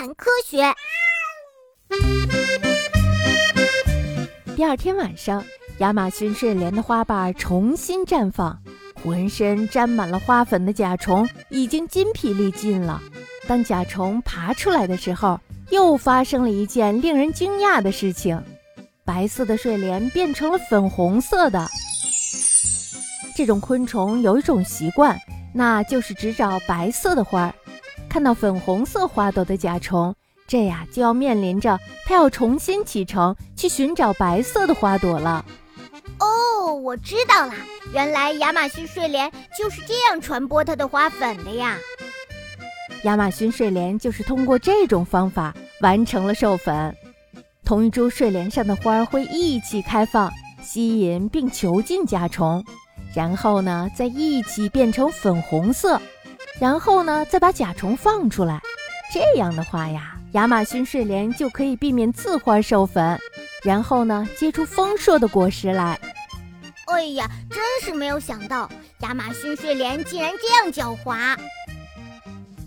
[0.00, 0.64] 谈科学。
[4.56, 5.44] 第二天晚上，
[5.80, 8.58] 亚马逊睡莲的花瓣重新绽放，
[9.04, 12.98] 浑身沾满了花粉的甲虫已经筋疲力尽了。
[13.46, 18.42] 当甲虫爬出来的时候，又发生了一件令人惊讶的事情：
[19.04, 21.68] 白色的睡莲变成了粉红色的。
[23.36, 25.20] 这种昆虫有一种习惯，
[25.52, 27.54] 那就是只找白色的花儿。
[28.10, 30.12] 看到粉红色花朵的甲虫，
[30.48, 35.44] 这呀就要面临着它要重新启程去寻找白色的花朵了。
[36.18, 37.54] 哦，我知道了，
[37.94, 41.78] 原来亚马逊睡莲就是这样传播它的花粉的呀。
[43.04, 46.94] 亚马逊睡莲就是通过这种方法完成了授粉。
[47.64, 50.28] 同一株睡莲上的花儿会一起开放，
[50.60, 52.64] 吸引并囚禁甲虫。
[53.14, 56.00] 然后呢，再一起变成粉红色，
[56.60, 58.60] 然后呢，再把甲虫放出来。
[59.12, 63.18] 这样的话呀，亚马逊睡莲就可以避免自花授粉，
[63.64, 65.98] 然后呢，结出丰硕的果实来。
[66.86, 71.36] 哎呀，真是没有想到，亚马逊睡莲竟然这样狡猾。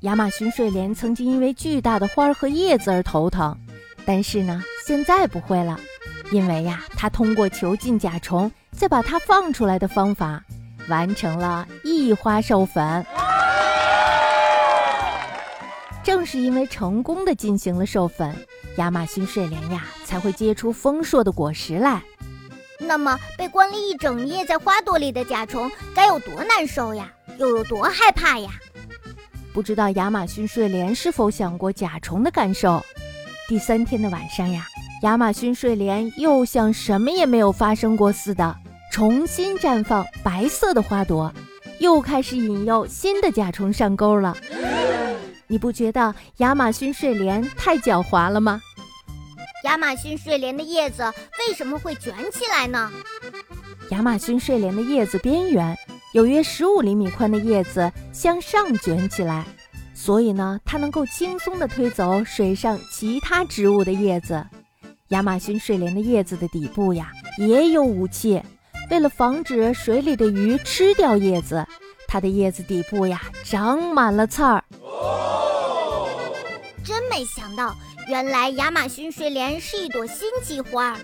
[0.00, 3.56] 亚马逊睡莲曾经因为巨大的花儿和叶子而头疼，
[4.04, 5.78] 但是呢，现在不会了，
[6.32, 8.50] 因为呀，它通过囚禁甲虫。
[8.72, 10.44] 再把它放出来的方法，
[10.90, 13.06] 完成了异花授粉。
[16.06, 18.32] 正是因为成功的进行了授粉，
[18.76, 22.00] 亚马逊睡莲呀才会结出丰硕的果实来。
[22.78, 27.12] 那么，被关了一整夜在花朵里的甲虫该有多难受呀？
[27.38, 28.50] 又有多害怕呀？
[29.52, 32.80] 不知道亚马逊睡莲是否想过甲虫的感受？
[33.48, 34.64] 第三天的晚上呀，
[35.02, 38.56] 亚马逊睡莲又像什么也没有发生过似的。
[38.92, 41.34] 重新绽放白色的花朵，
[41.80, 44.36] 又开始引诱新的甲虫上钩了。
[45.48, 48.60] 你不觉得亚马逊睡莲太狡猾了吗？
[49.64, 51.02] 亚马逊睡莲的叶子
[51.38, 52.90] 为什么会卷起来呢？
[53.90, 55.76] 亚马逊睡莲的叶子边缘
[56.12, 59.44] 有约十五厘米宽的叶子向上卷起来，
[59.94, 64.44] 所以呢，它能够轻松地推走水上其他植物的叶子。
[65.08, 68.42] 亚马逊睡莲的叶子的底部呀，也有武器。
[68.90, 71.66] 为了防止水里的鱼吃掉叶子，
[72.06, 74.62] 它的叶子底部呀长满了刺儿。
[77.16, 77.74] 没想到，
[78.08, 80.98] 原来亚马逊睡莲是一朵新奇花。